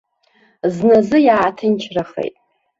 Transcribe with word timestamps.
Зназы 0.73 1.17
иааҭынчрахеит. 1.27 2.35